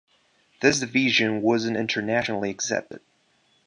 This 0.61 0.79
division 0.79 1.43
wasn't 1.43 1.77
internationally 1.77 2.49
accepted. 2.49 3.01